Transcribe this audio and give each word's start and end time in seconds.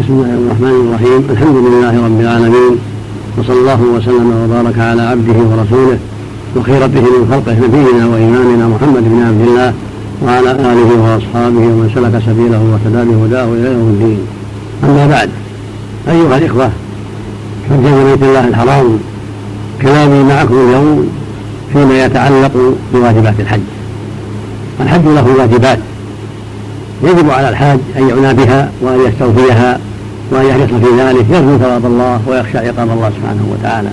بسم 0.00 0.12
الله 0.12 0.34
الرحمن 0.34 0.76
الرحيم. 0.84 1.20
الحمد 1.30 1.56
لله 1.56 2.04
رب 2.06 2.20
العالمين 2.20 2.74
وصلى 3.38 3.58
الله 3.60 3.80
وسلم 3.96 4.28
وبارك 4.44 4.78
على 4.78 5.02
عبده 5.02 5.38
ورسوله 5.50 5.98
وخيرته 6.56 7.00
من 7.00 7.22
خلقه 7.30 7.56
نبينا 7.66 8.06
وإمامنا 8.06 8.68
محمد 8.68 9.04
بن 9.04 9.22
عبد 9.28 9.42
الله 9.48 9.72
وعلى 10.24 10.50
آله 10.50 10.90
وأصحابه 11.04 11.64
ومن 11.70 11.90
سلك 11.94 12.22
سبيله 12.26 12.60
واهتدى 12.70 13.10
بهداه 13.10 13.44
إلى 13.44 13.68
يوم 13.72 13.88
الدين. 13.94 14.18
أما 14.84 15.06
بعد 15.06 15.30
أيها 16.08 16.38
الإخوة 16.38 16.70
حجاج 17.70 17.96
بيت 18.04 18.22
الله 18.22 18.48
الحرام 18.48 18.98
كلامي 19.82 20.22
معكم 20.22 20.54
اليوم 20.54 21.08
فيما 21.72 22.04
يتعلق 22.04 22.52
بواجبات 22.94 23.34
الحج. 23.40 23.66
الحج 24.80 25.04
له 25.04 25.26
واجبات. 25.38 25.78
يجب 27.02 27.30
على 27.30 27.48
الحاج 27.48 27.78
أن 27.96 28.08
يعنى 28.08 28.34
بها 28.34 28.70
وأن 28.82 29.00
يستوفيها 29.08 29.78
وأن 30.30 30.46
يحرص 30.46 30.70
في 30.70 31.00
ذلك 31.00 31.30
يرجو 31.30 31.58
ثواب 31.58 31.86
الله 31.86 32.20
ويخشى 32.26 32.58
عقاب 32.58 32.90
الله 32.90 33.10
سبحانه 33.10 33.46
وتعالى. 33.52 33.88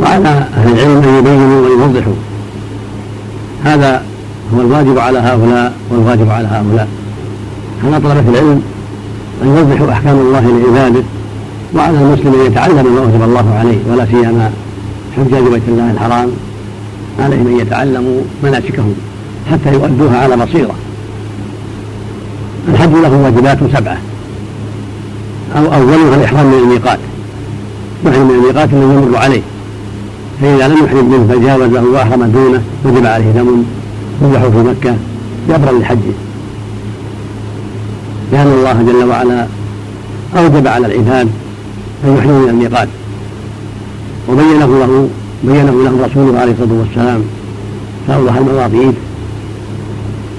وعلى 0.00 0.28
أهل 0.28 0.72
العلم 0.72 1.02
أن 1.02 1.18
يبينوا 1.18 1.66
ويوضحوا. 1.66 2.12
هذا 3.64 4.02
هو 4.54 4.60
الواجب 4.60 4.98
على 4.98 5.18
هؤلاء 5.18 5.72
والواجب 5.90 6.30
على 6.30 6.48
هؤلاء. 6.48 6.88
على 7.84 8.00
طلبة 8.00 8.30
العلم 8.30 8.62
أن 9.42 9.48
يوضحوا 9.48 9.92
أحكام 9.92 10.18
الله 10.18 10.40
لعباده 10.40 11.02
وعلى 11.74 11.98
المسلم 11.98 12.34
أن 12.40 12.46
يتعلم 12.46 12.94
ما 12.94 13.00
أوجب 13.00 13.22
الله 13.22 13.54
عليه 13.58 13.78
ولا 13.90 14.06
سيما 14.06 14.50
حجاج 15.16 15.42
بيت 15.42 15.62
الله 15.68 15.90
الحرام. 15.90 16.30
عليهم 17.20 17.46
أن 17.46 17.58
يتعلموا 17.60 18.20
مناسكهم 18.42 18.94
حتى 19.50 19.72
يؤدوها 19.72 20.18
على 20.18 20.36
بصيرة. 20.36 20.74
الحج 22.68 22.92
له 22.92 23.16
واجبات 23.16 23.58
سبعة. 23.76 23.98
أو 25.56 25.64
أولها 25.74 26.16
الإحرام 26.16 26.46
من 26.46 26.58
الميقات. 26.58 26.98
يحرم 28.06 28.28
من 28.28 28.34
الميقات 28.34 28.68
الذي 28.72 28.84
يمر 28.84 29.16
عليه. 29.16 29.42
فإذا 30.42 30.68
لم 30.68 30.84
يحرم 30.84 31.10
منه 31.10 31.26
فجاوزه 31.28 31.90
وأحرم 31.92 32.24
دونه 32.24 32.62
وجب 32.84 33.06
عليه 33.06 33.30
دم 33.30 33.64
يذبح 34.22 34.40
في 34.40 34.56
مكة 34.56 34.96
يبرا 35.48 35.78
لحجه. 35.78 36.14
لأن 38.32 38.46
الله 38.46 38.92
جل 38.92 39.08
وعلا 39.08 39.46
أوجب 40.36 40.66
على 40.66 40.86
العباد 40.86 41.28
أن 42.04 42.16
يحرموا 42.18 42.42
من 42.42 42.48
الميقات. 42.48 42.88
وبينه 44.28 44.66
له 44.66 45.08
بينه 45.44 45.84
له 45.84 46.06
رسوله 46.06 46.40
عليه 46.40 46.52
الصلاة 46.52 46.78
والسلام 46.78 47.22
فأوضح 48.08 48.36
المواقيت 48.36 48.94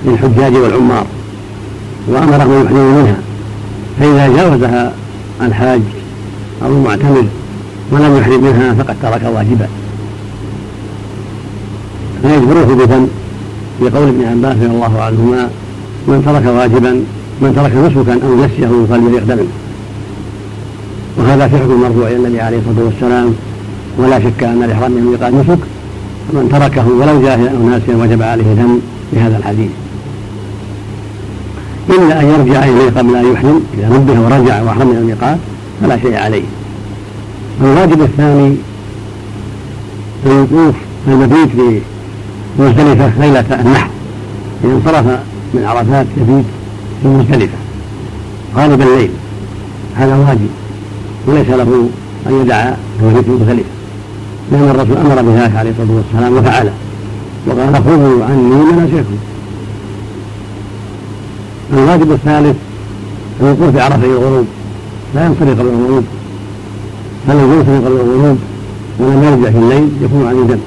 للحجاج 0.06 0.56
والعمار. 0.56 1.06
وأمرهم 2.10 2.52
أن 2.52 2.66
يحرموا 2.66 3.02
منها. 3.02 3.18
فإذا 4.00 4.28
جاوزها 4.28 4.94
الحاج 5.42 5.82
أو 6.64 6.68
المعتمر 6.68 7.26
ولم 7.92 8.18
يحرم 8.18 8.44
منها 8.44 8.74
فقد 8.74 8.96
ترك 9.02 9.22
واجبا. 9.36 9.68
فيجبروه 12.22 12.66
بذنب 12.66 13.10
بقول 13.82 14.08
ابن 14.08 14.24
عباس 14.26 14.58
رضي 14.58 14.66
الله 14.66 15.02
عنهما 15.02 15.50
من 16.08 16.24
ترك 16.26 16.56
واجبا 16.56 17.04
من 17.42 17.54
ترك 17.56 17.74
نسكا 17.76 18.28
أو 18.28 18.36
نسيه 18.36 18.86
فليغتنم 18.90 19.48
وهذا 21.18 21.48
حكم 21.48 21.82
مرفوع 21.82 22.08
إلى 22.08 22.16
النبي 22.16 22.42
عليه 22.42 22.58
الصلاة 22.58 22.86
والسلام. 22.86 23.34
ولا 23.98 24.20
شك 24.20 24.44
أن 24.44 24.64
الإحرام 24.64 24.92
من 24.92 24.98
الميقات 24.98 25.34
نسك. 25.34 25.60
ومن 26.34 26.50
تركه 26.52 26.88
ولو 26.88 27.22
جاهلا 27.22 27.52
أو 27.52 27.70
ناسيا 27.70 27.96
وجب 27.96 28.22
عليه 28.22 28.54
دم 28.54 28.80
بهذا 29.14 29.38
الحديث. 29.38 29.70
الا 31.90 32.22
ان 32.22 32.26
يرجع 32.26 32.64
إليه 32.64 32.90
قبل 32.90 33.16
أن 33.16 33.34
يحرم 33.34 33.62
اذا 33.78 33.90
نبه 33.90 34.20
ورجع 34.20 34.62
واحرم 34.62 34.88
من 34.88 34.96
الميقات 34.96 35.38
فلا 35.82 36.00
شيء 36.00 36.18
عليه. 36.18 36.44
الواجب 37.62 38.02
الثاني 38.02 38.56
الوقوف 40.26 40.76
المبيت 41.08 41.50
في 41.50 41.82
مزدلفة 42.60 43.12
ليلة 43.20 43.62
النحر. 43.62 43.90
إذا 44.64 44.74
انصرف 44.74 45.06
من 45.54 45.64
عرفات 45.66 46.06
يبيت 46.18 46.46
في 47.02 47.08
مزدلفة. 47.08 47.58
غالب 48.56 48.82
الليل. 48.82 49.10
هذا 49.96 50.16
واجب. 50.16 50.50
وليس 51.28 51.50
له 51.50 51.90
أن 52.28 52.42
يدع 52.42 52.74
المبيت 53.02 53.26
في 53.26 53.32
مزدلفة. 53.32 53.70
لأن 54.52 54.70
الرسول 54.70 54.98
أمر 54.98 55.22
بذلك 55.22 55.56
عليه 55.56 55.72
الصلاة 55.72 55.96
والسلام 55.96 56.38
وفعله. 56.38 56.72
وقال 57.48 57.76
خذوا 57.76 58.26
عني 58.26 58.56
مناسككم 58.72 59.18
الواجب 61.74 62.12
الثالث 62.12 62.56
الوقوف 63.42 63.70
في 63.76 63.82
عرفة 63.82 64.06
الغروب. 64.06 64.46
لا 65.16 65.26
ينصرف 65.26 65.60
قبل 65.60 65.70
الغروب 65.70 66.04
فلو 67.28 67.40
ينصرف 67.40 67.86
قبل 67.86 67.96
الغروب 67.96 68.38
ولم 69.00 69.24
يرجع 69.24 69.52
في 69.52 69.58
الليل 69.58 69.90
يكون 70.02 70.28
عن 70.28 70.48
دم 70.48 70.60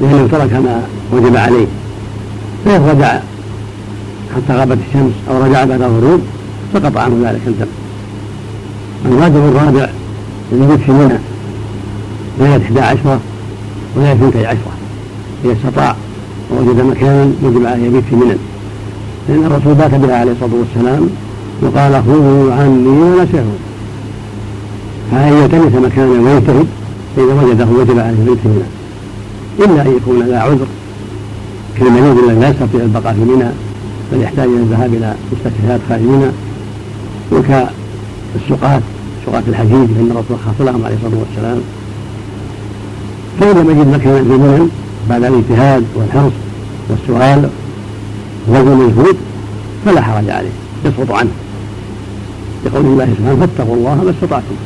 لأنه 0.00 0.28
ترك 0.32 0.52
ما 0.52 0.82
وجب 1.12 1.36
عليه. 1.36 1.66
فإذا 2.64 2.92
رجع 2.92 3.20
حتى 4.36 4.58
غابت 4.58 4.78
الشمس 4.88 5.12
أو 5.30 5.42
رجع 5.42 5.64
بعد 5.64 5.82
الغروب 5.82 6.20
سقط 6.74 6.96
عنه 6.96 7.30
ذلك 7.30 7.40
الدم. 7.46 7.66
الواجب 9.06 9.36
الرابع 9.36 9.88
الذي 10.52 10.78
في 10.78 10.92
منى 10.92 11.18
ليلة 12.40 12.62
11 12.80 13.18
وليلة 13.96 14.12
12 14.12 14.58
إذا 15.44 15.52
استطاع 15.52 15.96
ووجد 16.50 16.80
مكانا 16.80 17.32
وجب 17.42 17.66
عليه 17.66 17.86
يبيت 17.86 18.04
في 18.10 18.16
منى 18.16 18.36
لأن 19.28 19.44
الرسول 19.46 19.74
بات 19.74 19.94
بها 19.94 20.16
عليه 20.16 20.32
الصلاة 20.32 20.50
والسلام 20.54 21.08
وقال 21.62 22.02
خذوا 22.02 22.52
عني 22.52 22.88
ونسيه 22.88 23.44
فأن 25.10 25.32
يلتمس 25.32 25.74
مكانا 25.74 26.30
ويجتهد 26.30 26.66
فإذا 27.16 27.34
وجده 27.42 27.66
وجب 27.66 27.98
عليه 27.98 28.18
منى 28.44 28.64
إلا 29.58 29.82
أن 29.82 29.96
يكون 29.96 30.22
ذا 30.22 30.38
عذر 30.38 30.66
كالمريض 31.78 32.18
الذي 32.18 32.40
لا 32.40 32.48
يستطيع 32.48 32.80
البقاء 32.80 33.12
في 33.12 33.20
منى 33.20 33.48
بل 34.12 34.22
يحتاج 34.22 34.48
إلى 34.48 34.56
الذهاب 34.56 34.94
إلى 34.94 35.14
مستشفيات 35.32 35.80
خارج 35.88 36.02
منى 36.02 36.30
وكالسقاة 37.32 38.80
سقاة 39.26 39.42
الحجيج 39.48 39.86
فإن 39.86 40.08
الرسول 40.10 40.36
خاص 40.46 40.66
لهم 40.66 40.84
عليه 40.84 40.96
الصلاة 40.96 41.20
والسلام. 41.20 41.60
فإن 43.40 43.56
لم 43.56 43.70
يجد 43.70 43.88
مكانا 43.88 44.22
في 44.22 44.28
منى 44.28 44.68
بعد 45.10 45.24
الاجتهاد 45.24 45.84
والحرص 45.94 46.32
والسؤال. 46.90 47.48
وزن 48.48 48.80
الجهود 48.80 49.16
فلا 49.84 50.00
حرج 50.00 50.30
عليه 50.30 50.50
يسقط 50.84 51.12
عنه. 51.12 51.30
لقول 52.66 52.84
الله 52.84 53.08
سبحانه 53.18 53.46
فاتقوا 53.46 53.76
الله 53.76 53.94
ما 54.04 54.10
استطعتم. 54.10 54.56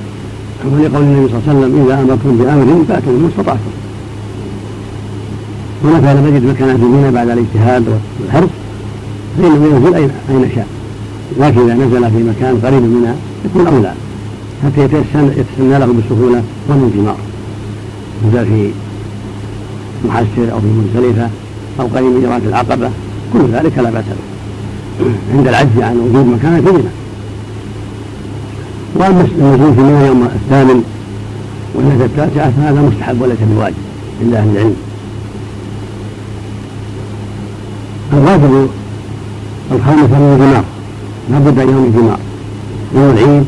ولقول 0.64 1.02
النبي 1.02 1.28
صلى 1.28 1.38
الله 1.38 1.42
عليه 1.48 1.58
وسلم 1.58 1.84
إذا 1.86 2.00
أمرتم 2.00 2.36
بأمر 2.36 2.84
فأتوا 2.88 3.12
ما 3.12 3.28
استطعتم. 3.28 3.70
ومتى 5.84 6.14
لم 6.14 6.36
يجد 6.36 6.44
مكانا 6.46 6.76
في 6.76 6.82
منى 6.82 7.10
بعد 7.10 7.28
الاجتهاد 7.28 7.84
والحرص 8.20 8.50
فإنه 9.38 9.66
ينزل 9.66 9.94
أين 9.94 10.10
أين 10.30 10.50
شاء 10.54 10.66
لكن 11.40 11.60
إذا 11.60 11.74
نزل 11.74 12.10
في 12.10 12.22
مكان 12.22 12.60
قريب 12.64 12.82
منها 12.82 13.14
يكون 13.44 13.66
أولى 13.66 13.92
حتى 14.64 14.80
يتسنى 14.80 15.78
له 15.78 15.86
بالسهولة 15.86 16.42
والانتمار 16.68 17.16
نزل 18.28 18.46
في 18.46 18.70
محسر 20.08 20.52
أو 20.52 20.60
في 20.60 20.66
منزلفة 20.66 21.28
أو 21.80 21.86
قريب 21.86 22.22
جرات 22.22 22.42
العقبة 22.42 22.90
كل 23.32 23.40
ذلك 23.52 23.78
لا 23.78 23.90
بأس 23.90 24.04
به. 24.04 25.06
عند 25.34 25.48
العجز 25.48 25.80
عن 25.80 25.96
وجود 25.96 26.26
مكان 26.26 26.52
منى 26.52 26.90
وأما 28.96 29.20
النزول 29.20 29.74
في 29.74 29.80
منى 29.80 30.06
يوم 30.06 30.28
الثامن 30.34 30.84
والليله 31.74 32.04
التاسعه 32.04 32.50
فهذا 32.50 32.82
مستحب 32.82 33.20
وليس 33.20 33.38
بواجب 33.54 33.74
عند 34.22 34.34
أهل 34.34 34.48
العلم. 34.48 34.76
الواجب 38.12 38.68
الخامس 39.72 40.10
من 40.10 40.32
الجمار 40.32 40.64
لا 41.30 41.38
بد 41.38 41.58
يوم 41.58 41.84
الجمار 41.84 42.18
يوم 42.94 43.10
العيد 43.10 43.44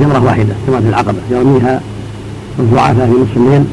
جمرة 0.00 0.24
واحدة 0.24 0.54
كما 0.66 0.80
في 0.80 0.88
العقبة. 0.88 1.18
يرميها 1.30 1.80
الضعفاء 2.58 3.06
في 3.06 3.12
نصف 3.12 3.36
الليل 3.36 3.64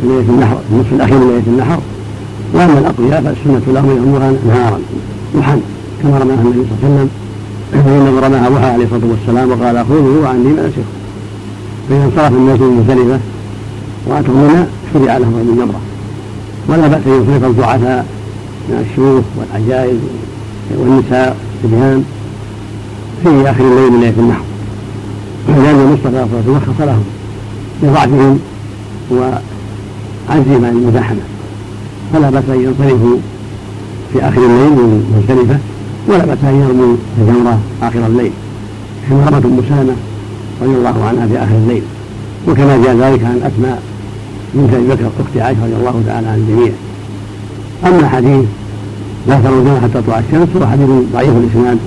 في 0.00 0.08
ليلة 0.08 0.24
النحر 0.28 0.56
في 0.56 0.74
النصف 0.74 0.92
الأخير 0.92 1.18
من 1.18 1.28
ليلة 1.28 1.42
النحر. 1.46 1.78
وأما 2.54 2.78
الأقوياء 2.78 3.22
فالسنة 3.22 3.74
لهم 3.74 3.90
يرموها 3.90 4.32
نهارا. 4.48 4.78
ضحى 5.36 5.56
كما 6.02 6.18
رماها 6.18 6.40
النبي 6.42 6.52
صلى 6.52 6.88
الله 6.88 6.88
عليه 6.88 6.94
وسلم. 6.94 7.08
رماها 8.24 8.48
ضحى 8.48 8.66
عليه 8.66 8.84
الصلاة 8.84 9.10
والسلام 9.10 9.50
وقال 9.50 9.84
خذوا 9.86 10.28
عني 10.28 10.44
مناسككم 10.44 10.82
فإذا 11.88 12.04
انصرف 12.04 12.32
الناس 12.32 12.60
من 12.60 12.76
مزدلفة 12.80 13.20
وأتوا 14.06 14.34
منى 14.34 14.66
شرع 14.92 15.16
لهم 15.16 15.32
من 15.32 15.56
جمرة 15.56 15.80
ولا 16.68 16.88
بأس 16.88 17.06
أن 17.06 17.22
يصرف 17.22 17.44
الضعفاء 17.44 18.06
من 18.68 18.86
الشيوخ 18.90 19.24
والعجائز 19.38 19.98
والنساء 20.78 21.36
والصبيان 21.62 22.04
في 23.22 23.50
آخر 23.50 23.64
الليل 23.64 23.92
من 23.92 24.00
ليلة 24.00 24.14
النحر. 24.18 24.42
لأن 25.48 25.80
المصطفى 25.80 26.10
صلى 26.10 26.40
الله 26.46 26.60
عليه 26.66 26.74
وسلم 26.74 26.86
لهم 26.86 27.04
لضعفهم 27.82 28.38
وعجزهم 29.10 30.64
عن 30.64 30.76
المزاحمة. 30.76 31.20
فلا 32.12 32.30
بأس 32.30 32.44
أن 32.48 32.60
ينصرفوا 32.60 33.16
في 34.12 34.28
آخر 34.28 34.40
الليل 34.40 34.70
من 34.70 35.14
مزدلفة 35.18 35.58
ولا 36.08 36.24
بأس 36.24 36.38
أن 36.44 36.54
يرموا 36.60 36.96
الجمرة 37.18 37.58
آخر 37.82 38.06
الليل. 38.06 38.32
كما 39.10 39.24
روت 39.24 39.44
أم 39.44 39.60
سلمة 39.68 39.96
رضي 40.62 40.74
الله 40.74 41.04
عنها 41.04 41.26
في 41.26 41.38
آخر 41.38 41.54
الليل. 41.64 41.82
وكما 42.48 42.76
جاء 42.84 42.96
ذلك 42.96 43.24
عن 43.24 43.36
أسماء 43.36 43.82
بنت 44.54 44.74
أبي 44.74 44.86
بكر 44.86 45.06
اخت 45.06 45.36
عائشة 45.36 45.64
رضي 45.64 45.76
الله 45.76 46.02
تعالى 46.06 46.26
عن 46.26 46.38
الجميع. 46.38 46.72
أما 47.86 48.08
حديث 48.08 48.44
لا 49.28 49.40
ترون 49.40 49.80
حتى 49.82 50.02
تطلع 50.02 50.18
الشمس 50.18 50.48
هو 50.56 50.66
حديث 50.66 50.88
ضعيف 51.12 51.30
الإسناد 51.30 51.78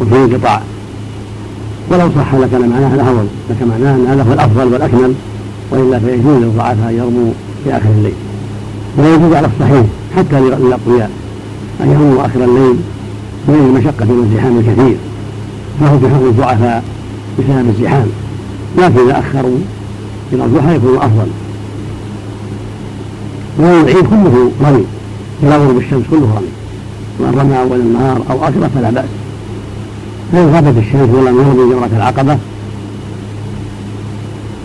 وفيه 0.00 0.24
انقطاع. 0.24 0.62
ولو 1.90 2.10
صح 2.16 2.34
لكان 2.34 2.68
معناه 2.68 2.94
الافضل 2.94 3.26
لكان 3.50 3.68
معناه 3.68 3.96
ان 3.96 4.06
هذا 4.06 4.22
هو 4.22 4.32
الأفضل 4.32 4.72
والأكمل 4.72 5.14
وإلا 5.70 5.98
فيجوز 5.98 6.42
للضعفاء 6.42 6.92
يرموا 6.92 7.32
في 7.64 7.76
آخر 7.76 7.88
الليل. 7.98 8.12
ولا 8.98 9.14
يجوز 9.14 9.32
على 9.32 9.46
الصحيح 9.46 9.84
حتى 10.16 10.40
للأقوياء 10.40 11.10
أن 11.80 11.90
يرموا 11.90 12.26
آخر 12.26 12.44
الليل 12.44 12.76
من 13.48 13.54
المشقة 13.54 14.06
والزحام 14.10 14.58
الكثير. 14.58 14.96
فهو 15.80 15.98
في 15.98 16.08
حكم 16.08 16.26
الضعفاء؟ 16.26 16.84
بسبب 17.38 17.68
الزحام. 17.68 18.06
لكن 18.78 19.00
إذا 19.00 19.18
أخروا 19.18 19.58
إلى 20.32 20.44
الضحى 20.44 20.74
يكون 20.74 20.96
أفضل. 20.96 21.28
ويوم 23.58 23.80
العيد 23.80 24.06
كله 24.06 24.50
رمي 24.64 24.84
إلى 25.42 25.56
غروب 25.56 25.76
الشمس 25.78 26.04
كله 26.10 26.34
رمي 26.36 26.48
وإن 27.18 27.38
رمى 27.38 27.60
أول 27.60 27.80
النهار 27.80 28.22
أو 28.30 28.44
اخره 28.44 28.70
فلا 28.74 28.90
بأس. 28.90 29.04
فان 30.32 30.54
غابت 30.54 30.78
الشمس 30.78 31.08
ولم 31.14 31.38
يرمي 31.40 31.74
جمرة 31.74 31.90
العقبة. 31.96 32.38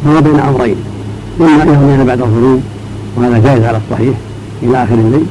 فهو 0.06 0.22
بين 0.22 0.40
إما 1.42 1.64
أن 1.64 1.68
يرميها 1.68 2.04
بعد 2.04 2.22
الغروب 2.22 2.62
وهذا 3.18 3.38
جائز 3.38 3.64
على 3.64 3.78
الصحيح 3.78 4.16
إلى 4.64 4.84
آخر 4.84 4.94
الليل 4.94 5.26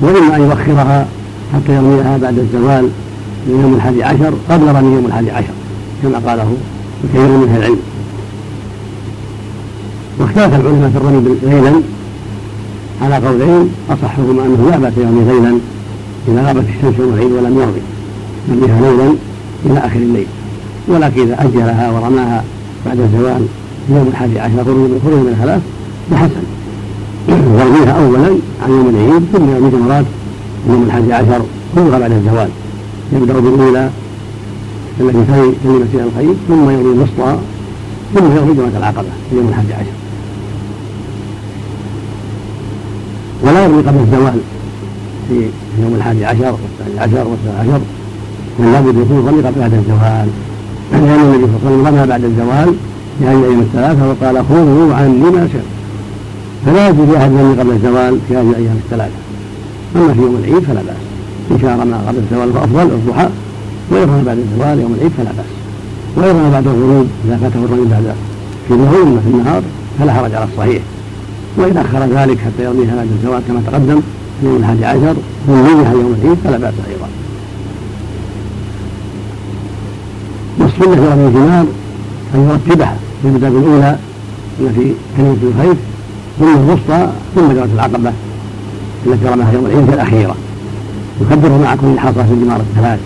وإما 0.00 0.36
أن 0.36 0.42
يؤخرها 0.42 1.06
حتى 1.54 1.74
يرميها 1.74 2.18
بعد 2.18 2.38
الزوال 2.38 2.88
من 3.46 3.60
يوم 3.62 3.74
الحادي 3.74 4.04
عشر 4.04 4.32
قبل 4.50 4.66
رمي 4.66 4.94
يوم 4.94 5.06
الحادي 5.06 5.30
عشر 5.30 5.52
كما 6.02 6.18
قاله 6.18 6.56
كثير 7.04 7.28
من 7.28 7.48
أهل 7.48 7.58
العلم. 7.58 7.78
واختلف 10.18 10.54
العلماء 10.54 10.90
في 10.90 10.96
الرمي 10.96 11.36
ليلا 11.42 11.72
على 13.02 13.26
قولين 13.26 13.70
اصحهما 13.90 14.44
أنه 14.44 14.70
لا 14.70 14.78
بأس 14.78 14.92
يرمي 14.96 15.24
ليلا 15.24 15.58
إذا 16.28 16.48
غابت 16.48 16.64
الشمس 16.68 16.98
يوم 16.98 17.14
العيد 17.14 17.32
ولم 17.32 17.58
يرمي 17.58 17.82
يرميها 18.48 18.80
ليلا 18.80 19.14
إلى 19.66 19.78
آخر 19.78 19.96
الليل. 19.96 20.26
ولكن 20.88 21.22
إذا 21.22 21.42
أجلها 21.44 21.90
ورماها 21.90 22.44
بعد 22.86 23.00
الزوال 23.00 23.46
يوم 23.90 24.08
الحادي 24.08 24.40
عشر 24.40 24.64
خروج 24.64 24.90
من 25.04 25.36
الثلاث 25.38 25.62
فحسن 26.12 26.44
يرميها 27.28 27.92
اولا 27.92 28.36
عن 28.62 28.70
يوم 28.70 28.88
العيد 28.88 29.22
ثم 29.32 29.50
يرمي 29.50 29.70
جمرات 29.70 30.04
يوم 30.68 30.82
الحادي 30.86 31.12
عشر 31.12 31.42
كلها 31.74 31.98
بعد 31.98 32.12
الزوال 32.12 32.48
يبدأ 33.12 33.40
بالأولى 33.40 33.90
التي 35.00 35.24
تلي 35.24 35.52
كلمة 35.62 36.06
الخير 36.06 36.34
ثم 36.48 36.70
يرمي 36.70 36.92
الوسطى 36.92 37.36
ثم 38.14 38.36
يرمي 38.36 38.54
جمره 38.54 38.72
العقبة 38.78 39.08
في 39.30 39.36
يوم 39.36 39.48
الحادي 39.48 39.74
عشر. 39.74 39.96
ولا 43.42 43.64
يرمي 43.64 43.82
قبل 43.82 43.98
الزوال 43.98 44.38
في 45.28 45.34
يوم 45.82 45.94
الحادي 45.94 46.24
عشر 46.24 46.56
والثاني 46.62 47.00
عشر 47.00 47.28
والثالث 47.28 47.60
عشر 47.60 47.80
بل 48.58 48.72
لابد 48.72 48.96
يكون 48.98 49.28
رمي 49.28 49.42
قبل 49.42 49.60
بعد 49.60 49.74
الزوال. 49.74 50.28
لأن 50.92 51.02
النبي 51.02 51.46
صلى 51.62 51.74
الله 51.74 51.88
عليه 51.88 51.88
وسلم 51.88 51.98
رمى 51.98 52.06
بعد 52.06 52.24
الزوال 52.24 52.74
في 53.18 53.26
هذه 53.26 53.38
الأيام 53.38 53.60
الثلاثة 53.60 54.08
وقال 54.08 54.44
خذوا 54.48 54.94
عني 54.94 55.30
ما 55.30 55.48
شئت. 55.52 55.81
فلا 56.66 56.88
يجوز 56.88 57.08
لاحد 57.08 57.32
يرمي 57.32 57.60
قبل 57.60 57.70
الزوال 57.70 58.18
في 58.28 58.36
هذه 58.36 58.50
الأيام 58.50 58.76
الثلاثة. 58.84 59.12
أما 59.96 60.14
في 60.14 60.20
يوم 60.20 60.36
العيد 60.44 60.64
فلا 60.64 60.82
بأس. 60.82 61.02
إن 61.50 61.58
شاء 61.60 61.78
رمى 61.80 61.94
قبل 62.08 62.18
الزوال 62.18 62.52
فأفضل 62.52 62.82
الضحى 62.82 63.28
ويرمى 63.90 64.24
بعد 64.24 64.38
الزوال 64.38 64.80
يوم 64.80 64.94
العيد 64.98 65.12
فلا 65.18 65.30
بأس. 65.36 65.52
ويرمى 66.16 66.50
بعد 66.50 66.66
الغروب 66.66 67.06
إذا 67.26 67.36
فاته 67.36 67.64
الرمي 67.64 67.86
بعد 67.90 68.14
في 68.68 68.74
الظهر 68.74 69.20
في 69.24 69.30
النهار 69.30 69.62
فلا 69.98 70.12
حرج 70.12 70.34
على 70.34 70.48
الصحيح. 70.52 70.82
وإن 71.56 71.76
أخر 71.76 71.98
ذلك 71.98 72.38
حتى 72.38 72.64
يرميها 72.64 72.96
بعد 72.96 73.08
الزواج 73.18 73.42
كما 73.48 73.60
تقدم 73.66 74.00
في 74.40 74.46
يوم 74.46 74.56
الحادي 74.56 74.84
عشر 74.84 75.14
ويرميها 75.48 75.92
يوم 75.92 76.16
العيد 76.22 76.38
فلا 76.44 76.58
بأس 76.58 76.74
أيضا. 76.88 77.08
والسنة 80.58 80.94
في 80.94 81.12
رمي 81.12 81.26
الجمار 81.26 81.66
أن 82.34 82.60
يرتبها 82.68 82.96
يبدأ 83.24 83.48
بالأولى 83.48 83.96
التي 84.60 84.94
كلمة 85.16 85.36
الخير. 85.42 85.76
ثم 86.38 86.54
الوسطى 86.54 87.08
ثم 87.34 87.52
جرة 87.52 87.68
العقبة 87.74 88.12
التي 89.06 89.28
رماها 89.28 89.52
يوم 89.52 89.66
العيد 89.66 89.92
الأخيرة. 89.92 90.34
يكبر 91.20 91.58
مع 91.58 91.74
كل 91.74 91.98
حصى 91.98 92.24
في 92.24 92.32
الجمار 92.32 92.60
الثلاث. 92.60 93.00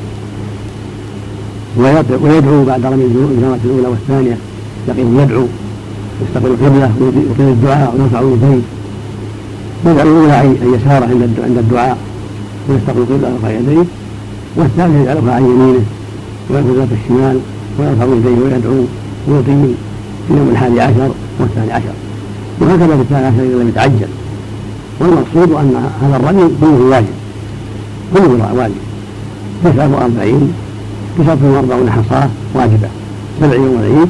ويدعو 2.23 2.65
بعد 2.65 2.87
رمي 2.87 3.05
الجمرة 3.05 3.59
الأولى 3.65 3.89
والثانية. 3.89 4.39
يقف 4.89 4.99
يدعو 4.99 5.47
يستقبل 6.23 6.51
القبلة 6.51 6.91
ويطيل 7.01 7.49
الدعاء 7.49 7.95
ويرفع 7.99 8.21
يديه 8.21 8.61
يدعو 9.87 10.07
الأولى 10.07 10.33
عن 10.33 10.57
يساره 10.75 11.07
عند 11.45 11.59
الدعاء. 11.59 11.99
ويستقبل 12.69 13.01
القبلة 13.01 13.29
ويرفع 13.29 13.51
يديه. 13.51 13.85
والثانية 14.57 15.01
يجعلها 15.01 15.35
عن 15.35 15.45
يمينه. 15.45 15.85
ويأخذ 16.51 16.93
الشمال 17.03 17.41
ويرفع 17.79 18.05
يديه 18.05 18.43
ويدعو 18.45 18.85
ويطيل 19.29 19.75
في 20.29 20.35
يوم 20.35 20.49
الحادي 20.53 20.81
عشر 20.81 21.11
والثاني 21.41 21.73
عشر. 21.73 21.95
وهكذا 22.61 22.97
في 22.97 23.03
الثاني 23.03 23.27
عشر 23.27 23.43
إذا 23.43 23.63
لم 23.63 23.69
يتعجل. 23.69 24.09
والمقصود 25.01 25.53
أن 25.53 25.91
هذا 26.03 26.17
الرمي 26.17 26.51
كله 26.61 26.91
واجب. 26.91 27.15
كله 28.15 28.55
واجب. 28.55 28.75
تسعة 29.65 29.95
وأربعين 29.95 30.53
تسعة 31.19 31.39
وأربعون 31.43 31.91
حصاة 31.91 32.29
واجبة. 32.55 32.89
سبع 33.41 33.55
يوم 33.55 33.77
العيد 33.81 34.09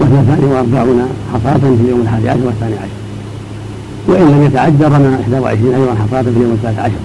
واثنتان 0.00 0.44
وأربعون 0.44 1.08
حصاة 1.34 1.58
في 1.58 1.82
اليوم 1.84 2.00
الحادي 2.00 2.28
عشر 2.28 2.46
والثاني 2.46 2.74
عشر. 2.74 2.96
وإن 4.08 4.22
لم 4.22 4.42
يتعجل 4.42 4.84
رمى 4.84 5.06
21 5.06 5.74
أيضا 5.74 5.94
حصاة 5.94 6.22
في 6.22 6.28
اليوم 6.28 6.52
الثالث 6.52 6.78
عشر. 6.78 7.02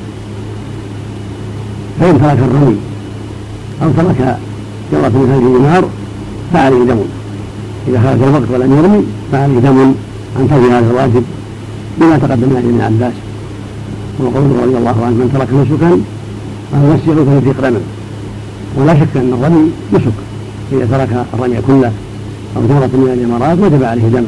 فإن 2.00 2.22
ترك 2.22 2.38
الرمي 2.38 2.78
أو 3.84 3.90
ترك 3.98 4.38
جرة 4.92 5.08
مثل 5.08 5.58
النار 5.58 5.84
فعليه 6.54 6.84
دم. 6.84 7.00
إذا 7.88 8.02
خرج 8.02 8.22
الوقت 8.24 8.52
ولم 8.54 8.78
يرمي 8.78 9.04
فعليه 9.32 9.60
دم. 9.60 9.94
عن 10.40 10.48
ترك 10.50 10.72
هذا 10.72 10.92
الواجب 10.92 11.24
بما 11.98 12.18
تقدم 12.18 12.56
عن 12.58 12.64
ابن 12.70 12.82
عباس 12.82 13.14
وقوله 14.20 14.64
رضي 14.64 14.78
الله 14.78 15.06
عنه 15.06 15.16
من 15.16 15.30
ترك 15.34 15.48
نسكا 15.54 16.02
فهو 16.72 16.94
يسير 16.94 17.26
فيطيق 17.26 17.66
رمى 17.66 17.80
ولا 18.78 18.94
شك 19.00 19.18
أن 19.18 19.34
الرمي 19.34 19.72
نسك 19.94 20.18
إذا 20.72 20.86
ترك 20.86 21.26
الرمي 21.34 21.58
كله 21.68 21.92
أو 22.56 22.62
جمرة 22.70 22.94
من 22.94 23.12
الإمارات 23.14 23.58
وجب 23.60 23.84
عليه 23.84 24.08
دم. 24.08 24.24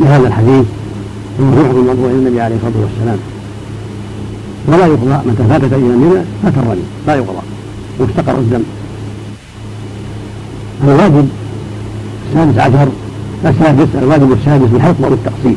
لهذا 0.00 0.26
الحديث 0.26 0.64
المرفوع 1.38 1.70
المرفوع 1.70 2.10
إلى 2.10 2.18
النبي 2.18 2.40
عليه 2.40 2.56
الصلاة 2.56 2.84
والسلام. 2.84 3.18
ولا 4.68 4.86
يقضى 4.86 5.30
متى 5.30 5.44
فاتت 5.48 5.72
أيام 5.72 5.98
منى 6.02 6.20
فات 6.42 6.54
الرمي 6.62 6.84
لا 7.06 7.14
يقضى 7.14 7.42
وافتقر 7.98 8.38
الدم. 8.38 8.62
الواجب 10.84 11.28
السادس 12.32 12.58
عشر 12.58 12.88
السادس 13.46 13.88
الواجب 14.02 14.32
السادس 14.32 14.68
بالحلق 14.72 14.94
والتقصير 15.00 15.56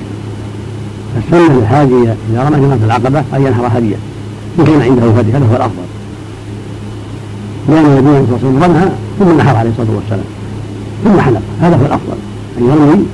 السنة 1.17 1.59
للحاج 1.59 1.87
إذا 2.31 2.43
رمى 2.49 2.57
جمرة 2.59 2.79
العقبة 2.85 3.19
أن 3.19 3.45
ينحر 3.45 3.77
هديا 3.77 3.97
يكون 4.59 4.81
عنده 4.81 5.13
فدية 5.13 5.37
هذا 5.37 5.45
هو 5.51 5.55
الأفضل. 5.55 5.87
لأن 7.69 7.85
النبي 7.85 8.09
عليه 8.09 8.33
وسلم 8.33 8.63
رمها 8.63 8.91
ثم 9.19 9.37
نحر 9.37 9.55
عليه 9.55 9.69
الصلاة 9.69 9.87
والسلام. 9.95 10.25
ثم 11.03 11.19
حلق 11.21 11.41
هذا 11.61 11.75
هو 11.75 11.85
الأفضل. 11.85 12.17
أن 12.57 12.63
يرمي 12.63 13.05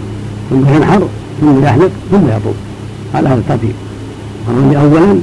ثم 0.49 0.75
ينحر 0.75 1.01
ثم 1.41 1.63
يحلق 1.63 1.91
ثم 2.11 2.27
يطوف. 2.27 2.55
هذا 3.13 3.33
الترتيب. 3.33 3.73
الرمي 4.49 4.77
اولا 4.77 5.19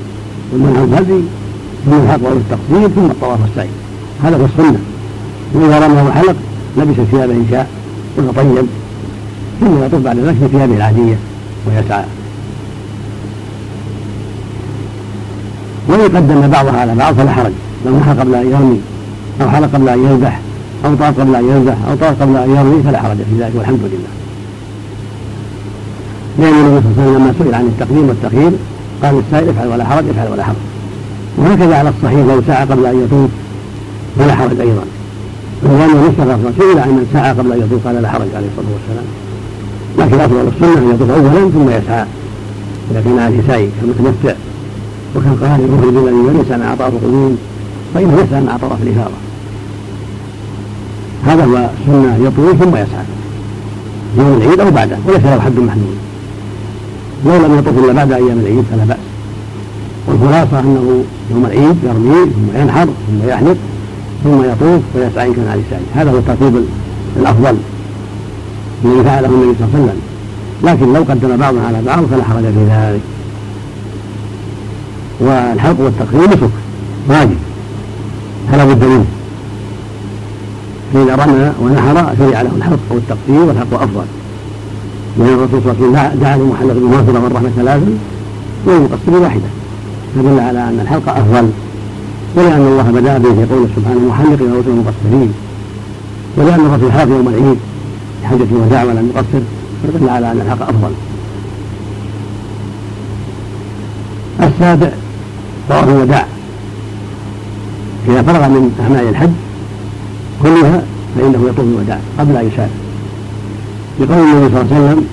ثم 0.52 0.69
ينحر 0.69 0.85
الهدي 0.85 1.21
ثم 1.87 1.92
الحلق 1.92 2.28
والتقصير 2.28 2.88
ثم 2.88 3.11
الطواف 3.11 3.38
والسعي 3.42 3.69
هذا 4.25 4.37
هو 4.37 4.45
السنة. 4.45 4.78
وإذا 5.54 5.87
رمى 5.87 6.09
وحلق 6.09 6.37
لبس 6.76 6.97
ثيابه 7.11 7.33
إن 7.33 7.47
شاء 7.50 7.69
وتطيب 8.19 8.66
ثم 9.61 9.85
يطوف 9.85 10.02
بعد 10.02 10.19
ذلك 10.19 10.37
في 10.40 10.49
ثيابه 10.49 10.76
العاديه 10.76 11.17
ويسعى. 11.67 12.05
وإن 15.88 16.17
قدم 16.17 16.49
بعضها 16.49 16.81
على 16.81 16.95
بعض 16.95 17.14
فلا 17.14 17.33
حرج. 17.33 17.52
لو 17.87 17.99
نحر 17.99 18.21
قبل 18.21 18.35
أن 18.35 18.50
يرمي 18.50 18.81
أو 19.40 19.50
حلق 19.50 19.69
قبل 19.75 19.88
أن 19.88 20.05
يذبح 20.05 20.40
أو 20.85 20.95
طاف 20.95 21.21
قبل 21.21 21.35
أن 21.35 21.45
ينزح 21.49 21.75
أو 21.90 21.97
طاف 21.97 22.23
قبل 22.23 22.37
أن 22.37 22.50
يرمي 22.57 22.83
فلا 22.83 23.02
حرج 23.02 23.17
في 23.17 23.43
ذلك 23.43 23.52
والحمد 23.55 23.79
لله. 23.83 24.12
لأن 26.38 26.55
النبي 26.55 26.81
صلى 26.81 26.90
الله 26.90 27.02
عليه 27.02 27.11
وسلم 27.11 27.23
لما 27.23 27.35
سئل 27.38 27.55
عن 27.55 27.67
التقديم 27.67 28.09
والتأخير 28.09 28.50
قال 29.02 29.14
للسائل 29.14 29.49
افعل 29.49 29.69
ولا 29.69 29.85
حرج 29.85 30.05
افعل 30.09 30.33
ولا 30.33 30.45
حرج. 30.45 30.57
وهكذا 31.38 31.76
على 31.76 31.88
الصحيح 31.88 32.26
لو 32.26 32.43
سعى 32.47 32.67
قبل 32.67 32.87
أن 32.87 33.05
يطوف 33.05 33.31
فلا 34.19 34.35
حرج 34.35 34.61
أيضا. 34.61 34.85
ولأن 35.62 36.09
مستغرق 36.09 36.52
سئل 36.59 36.79
عن 36.79 36.88
من 36.88 37.11
سعى 37.12 37.33
قبل 37.33 37.52
أن 37.52 37.59
يطوف 37.59 37.87
قال 37.87 38.02
لا 38.02 38.09
حرج 38.09 38.29
عليه 38.35 38.47
الصلاة 38.47 38.73
والسلام. 38.75 39.05
لكن 39.99 40.20
أفضل 40.20 40.49
السنة 40.49 40.78
أن 40.78 40.94
يطوف 40.94 41.11
أولا 41.11 41.50
ثم 41.50 41.68
يسعى. 41.68 42.06
إذا 42.90 43.00
كان 43.00 43.18
عليه 43.18 43.40
سعي 43.47 43.68
كالمتمتع 43.80 44.35
وكان 45.16 45.37
قارئ 45.42 45.64
يخرج 45.64 45.97
الذي 45.97 46.14
وليس 46.14 46.50
مع 46.50 46.75
طواف 46.75 46.92
القدوم 46.92 47.38
فإنه 47.94 48.25
يسعى 48.25 48.40
مع 48.40 48.56
طواف 48.56 48.82
الإفاضة. 48.82 49.14
هذا 51.26 51.44
هو 51.44 51.56
السنة 51.80 52.16
يطوف 52.26 52.64
ثم 52.64 52.76
يسعى. 52.76 53.04
يوم 54.18 54.42
العيد 54.42 54.61
أو 54.61 54.70
بعده 54.70 54.97
وليس 55.06 55.25
له 55.25 55.40
حد 55.40 55.59
محدود. 55.59 55.97
لو 57.26 57.37
لم 57.37 57.59
يطف 57.59 57.85
إلا 57.85 57.92
بعد 57.92 58.12
أيام 58.12 58.38
العيد 58.38 58.64
فلا 58.73 58.85
بأس. 58.85 58.99
والخلاصة 60.09 60.61
أنه 60.61 61.04
يوم 61.30 61.44
العيد 61.44 61.76
يرمي 61.85 62.30
ثم 62.30 62.61
ينحر 62.61 62.87
ثم 62.87 63.28
يحلق 63.28 63.56
ثم 64.25 64.44
يطوف 64.44 64.82
ويسعى 64.94 65.28
إن 65.28 65.35
كان 65.35 65.49
عليه 65.49 65.62
سعي 65.70 65.80
هذا 65.94 66.11
هو 66.11 66.18
الترتيب 66.18 66.64
الأفضل. 67.16 67.56
الذي 68.84 69.04
فعله 69.04 69.28
النبي 69.28 69.54
صلى 69.58 69.66
الله 69.66 69.70
عليه 69.75 69.84
وسلم. 69.84 70.00
لكن 70.64 70.92
لو 70.92 71.02
قدم 71.02 71.37
بعضها 71.37 71.66
على 71.66 71.82
بعض 71.87 72.04
فلا 72.04 72.25
حرج 72.25 72.42
في 72.42 72.64
ذلك. 72.70 73.00
والحلق 75.20 75.80
والتقرير 75.80 76.28
نسك. 76.28 76.50
واجب. 77.08 77.37
فلا 78.52 78.64
بد 78.64 78.84
منه. 78.84 79.04
فإذا 80.94 81.14
رمى 81.14 81.52
ونحر 81.62 81.94
شرع 82.18 82.42
له 82.42 82.50
الحلق 82.56 82.78
أو 82.90 82.96
التقصير 82.96 83.42
والحلق 83.42 83.82
أفضل. 83.82 84.04
لأن 85.18 85.28
الرسول 85.28 85.60
صلى 85.62 85.72
الله 85.72 85.99
عليه 85.99 86.08
وسلم 86.08 86.20
جعل 86.22 86.40
المحلق 86.40 86.72
بالمغفرة 86.72 87.25
والرحمة 87.25 87.50
ثلاثا 87.56 87.99
والمقصر 88.66 89.22
واحدة. 89.22 89.50
فدل 90.16 90.40
على 90.40 90.68
أن 90.68 90.80
الحلق 90.82 91.08
أفضل. 91.08 91.50
ولأن 92.37 92.60
الله 92.60 92.82
بدأ 92.82 93.18
به 93.18 93.34
في 93.34 93.54
قوله 93.54 93.68
سبحانه 93.76 94.00
محلق 94.08 94.42
ورسل 94.42 94.68
المقصرين. 94.68 95.32
ولأن 96.37 96.60
الرسول 96.66 96.92
حاف 96.92 97.08
يوم 97.08 97.28
العيد. 97.28 97.56
حجة 98.24 98.46
الوداع 98.52 98.84
ولم 98.84 99.12
يقصر 99.14 99.44
فدل 99.82 100.08
على 100.08 100.32
أن 100.32 100.40
الحلق 100.40 100.62
أفضل. 100.62 100.90
السابع 104.40 104.90
طواف 105.68 105.88
الوداع. 105.88 106.26
إذا 108.08 108.22
فرغ 108.22 108.48
من 108.48 108.78
أعمال 108.82 109.08
الحج 109.08 109.30
كلها 110.42 110.82
فإنه 111.16 111.48
يطوف 111.48 111.60
الوداع 111.60 111.98
قبل 112.18 112.36
أن 112.36 112.46
يسافر 112.46 112.70
لقول 114.00 114.18
النبي 114.18 114.54
صلى 114.54 114.60
الله 114.60 114.74
عليه 114.74 114.84
وسلم 114.84 115.06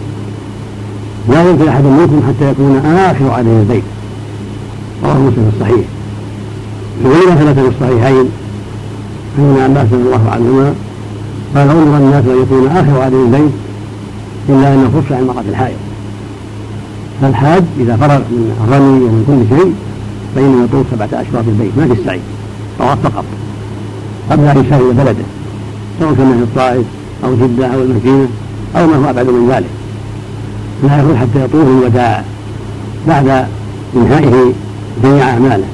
لا 1.29 1.49
يمكن 1.49 1.67
أحد 1.67 1.83
منكم 1.83 2.21
حتى 2.27 2.51
يكون 2.51 2.77
آخر 2.85 3.31
عليه 3.31 3.59
البيت. 3.59 3.83
رواه 5.03 5.17
مسلم 5.17 5.51
في 5.51 5.55
الصحيح. 5.55 5.85
وإذا 7.03 7.35
ثبت 7.35 7.59
في 7.59 7.67
الصحيحين 7.67 8.29
عن 9.37 9.43
ابن 9.43 9.61
عباس 9.61 9.93
رضي 9.93 10.03
الله 10.03 10.29
عنهما 10.31 10.73
قال 11.55 11.69
أمر 11.69 11.97
الناس 11.97 12.25
ان 12.25 12.41
يكون 12.41 12.67
آخر 12.67 13.07
هذه 13.07 13.25
البيت 13.25 13.51
إلا 14.49 14.73
ان 14.73 14.91
خف 14.95 15.13
عن 15.13 15.19
المراه 15.19 15.43
الحائض. 15.49 15.77
فالحاج 17.21 17.63
إذا 17.79 17.95
فرغ 17.95 18.17
من 18.17 18.51
الرمي 18.63 19.03
ومن 19.03 19.23
كل 19.27 19.55
شيء 19.55 19.73
فإنه 20.35 20.63
يطوف 20.63 20.85
سبعة 20.91 21.21
أشواط 21.21 21.43
في 21.43 21.49
البيت 21.49 21.71
ما 21.77 21.87
في 21.87 22.01
السعي. 22.01 22.19
طواف 22.79 22.99
فقط. 23.03 23.25
قبل 24.31 24.43
أن 24.43 24.65
يسافر 24.65 24.91
بلده 24.91 25.25
سواء 25.99 26.13
كان 26.13 26.37
في 26.37 26.43
الطائف 26.43 26.85
أو 27.23 27.35
جدة 27.35 27.67
أو 27.67 27.81
المدينة 27.81 28.27
أو 28.75 28.87
ما 28.87 28.95
هو 28.95 29.09
أبعد 29.09 29.27
من 29.27 29.49
ذلك. 29.49 29.69
لا 30.83 30.99
يكون 30.99 31.17
حتى 31.17 31.43
يطوف 31.45 31.67
الوداع 31.67 32.23
بعد 33.07 33.45
إنهائه 33.95 34.53
جميع 35.03 35.29
أعماله. 35.29 35.65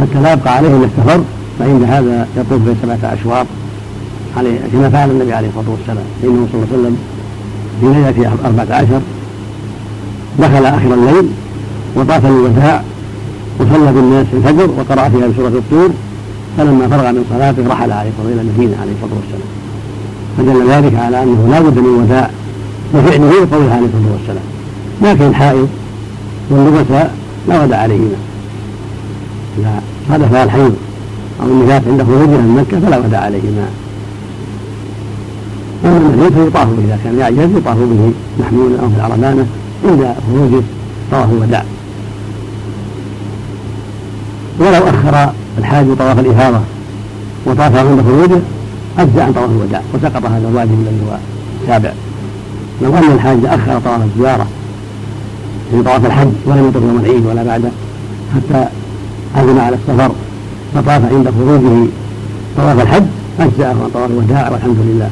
حتى 0.00 0.22
لا 0.22 0.32
يبقى 0.32 0.56
عليه 0.56 0.68
إلا 0.68 0.84
السفر 0.84 1.20
فعند 1.58 1.82
هذا 1.82 2.28
يطوف 2.36 2.62
بين 2.62 2.76
سبعه 2.82 3.14
أشواط. 3.14 3.46
عليه 4.36 4.58
كما 4.72 4.90
فعل 4.90 5.10
النبي 5.10 5.32
عليه 5.32 5.48
الصلاة 5.48 5.70
والسلام. 5.70 6.06
فإنه 6.22 6.46
صلى 6.52 6.62
الله 6.62 6.66
عليه 6.72 6.82
وسلم 6.82 6.96
في 7.80 7.86
ليله 7.86 8.32
أربعة 8.44 8.76
عشر 8.76 9.00
دخل 10.38 10.66
آخر 10.66 10.94
الليل 10.94 11.28
وطاف 11.96 12.26
الوداع 12.26 12.82
وصلى 13.60 13.92
بالناس 13.92 14.26
الفجر 14.32 14.70
وقرأ 14.78 15.08
فيها 15.08 15.26
بسورة 15.26 15.48
الطور 15.48 15.90
فلما 16.58 16.88
فرغ 16.88 17.12
من 17.12 17.24
صلاته 17.30 17.68
رحل 17.68 17.92
عليه 17.92 18.10
الصلاة 18.10 18.32
إلى 18.32 18.40
المدينة 18.40 18.76
عليه 18.80 18.92
الصلاة 18.92 19.16
والسلام. 19.20 19.48
فدل 20.38 20.70
ذلك 20.70 20.94
على 20.94 21.22
أنه 21.22 21.48
لا 21.50 21.60
بد 21.60 21.78
من 21.78 22.02
وداع 22.04 22.30
وفعله 22.94 23.26
وقوله 23.26 23.74
عليه 23.74 23.86
الصلاة 23.86 24.12
والسلام. 24.12 24.44
لكن 25.02 25.24
الحائض 25.24 25.68
والنبساء 26.50 27.14
لا 27.48 27.64
وداع 27.64 27.78
عليهما. 27.78 28.16
إذا 29.58 29.82
صادفها 30.08 30.44
الحيض 30.44 30.74
أو 31.42 31.46
النفاس 31.46 31.82
عند 31.86 32.02
خروجها 32.02 32.26
من 32.26 32.64
مكة 32.68 32.86
فلا 32.86 32.98
وداع 32.98 33.20
عليهما. 33.20 33.68
أما 35.86 35.96
المحيط 35.96 36.32
فيطاف 36.32 36.68
به 36.68 36.84
إذا 36.84 36.98
كان 37.04 37.18
يعجز 37.18 37.56
يطاف 37.56 37.76
به 37.76 38.12
محمولا 38.40 38.80
أو 38.82 38.88
في 38.88 38.96
العربانة 38.96 39.46
عند 39.84 40.14
خروجه 40.26 40.62
طواف 41.10 41.32
الوداع. 41.32 41.64
ولو 44.58 44.88
أخر 44.88 45.32
الحاج 45.58 45.86
طواف 45.98 46.18
الإفاضة 46.18 46.60
وطاف 47.46 47.76
عند 47.76 48.02
خروجه 48.02 48.40
أجزى 48.98 49.20
عن 49.20 49.32
طواف 49.32 49.50
الوداع 49.50 49.82
وسقط 49.94 50.26
هذا 50.26 50.48
الواجب 50.48 50.72
الذي 50.72 51.00
هو 51.10 51.16
السابع 51.62 51.92
لو 52.82 52.96
أن 52.96 53.12
الحاج 53.14 53.38
أخر 53.44 53.80
طواف 53.84 54.00
الزيارة 54.04 54.46
في 55.70 55.82
طواف 55.82 56.06
الحج 56.06 56.28
ولم 56.46 56.68
يطف 56.68 56.82
يوم 56.82 57.00
العيد 57.04 57.26
ولا 57.26 57.42
بعده 57.42 57.68
حتى 58.34 58.68
عزم 59.36 59.58
على 59.58 59.76
السفر 59.76 60.10
فطاف 60.74 61.12
عند 61.12 61.30
خروجه 61.30 61.86
طواف 62.56 62.80
الحج 62.80 63.04
أجزأه 63.40 63.68
عن 63.68 63.90
طواف 63.94 64.10
الوداع 64.10 64.50
والحمد 64.50 64.76
لله. 64.78 65.10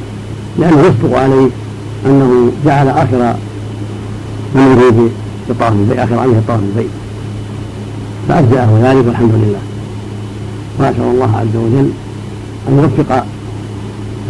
لأنه 0.58 0.80
يصدق 0.80 1.18
عليه 1.18 1.49
أنه 2.06 2.52
جعل 2.66 2.88
آخر 2.88 3.34
من 4.54 4.76
يريد 4.78 5.11
في 5.46 5.52
الطواف 5.52 5.73
البيت 5.73 5.99
آخر 5.99 6.18
عمله 6.18 6.38
الطواف 6.38 6.61
البيت 6.61 6.90
فأجزأه 8.28 8.68
ذلك 8.82 9.06
والحمد 9.06 9.32
لله. 9.34 9.58
وأسأل 10.78 11.02
الله 11.02 11.37
عز 11.37 11.56
وجل 11.56 11.90
أن 12.68 12.78
يوفق 12.78 13.25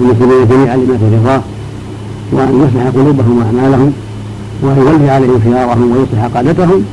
المسلمين 0.00 0.48
جميعا 0.48 0.76
لما 0.76 0.98
في 0.98 1.16
رضاه 1.16 1.40
وأن 2.32 2.68
يصلح 2.68 2.86
قلوبهم 2.94 3.38
وأعمالهم 3.38 3.92
وأن 4.62 4.78
يولي 4.78 5.10
عليهم 5.10 5.40
خيارهم 5.44 5.90
ويصلح 5.90 6.36
قادتهم 6.36 6.84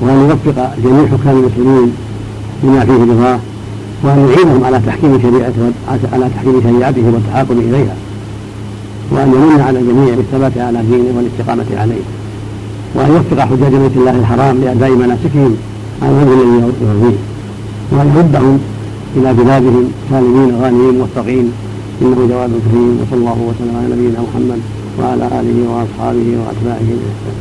وأن 0.00 0.28
يوفق 0.30 0.74
جميع 0.84 1.06
حكام 1.06 1.36
المسلمين 1.38 1.92
لما 2.62 2.84
فيه 2.84 3.12
رضاه 3.12 3.38
وأن 4.02 4.28
يعينهم 4.28 4.64
على 4.64 4.80
تحكيم 4.86 5.22
شريعته 5.22 5.72
على 6.12 6.30
تحكيم 6.36 6.60
شريعته 6.62 7.02
والتحاكم 7.14 7.58
إليها. 7.58 7.94
وأن 9.14 9.28
يمن 9.34 9.60
على 9.60 9.78
الجميع 9.78 10.14
بالثبات 10.14 10.58
على 10.58 10.78
دينه 10.90 11.10
والاستقامة 11.16 11.80
عليه. 11.80 12.04
وأن 12.94 13.10
يوفق 13.10 13.38
حجاج 13.40 13.74
بيت 13.82 13.96
الله 13.96 14.10
الحرام 14.10 14.60
لأداء 14.60 14.90
مناسكهم 14.90 15.56
على 16.02 16.12
الوجه 16.12 16.42
الذي 16.42 16.56
يرضيه 16.66 17.16
وأن 17.92 18.08
يردهم 18.16 18.58
إلى 19.16 19.34
بلادهم 19.34 19.84
سالمين 20.10 20.50
غانمين 20.62 20.98
موفقين 20.98 21.52
إنه 22.02 22.18
جواد 22.30 22.50
كريم. 22.66 22.98
وصلى 23.02 23.20
الله 23.20 23.38
وسلم 23.48 23.74
على 23.78 23.86
نبينا 23.94 24.18
محمد 24.26 24.60
وعلى 24.98 25.24
آله 25.40 25.58
وأصحابه 25.70 26.28
وأتباعه. 26.40 26.88
بإحسان 27.00 27.36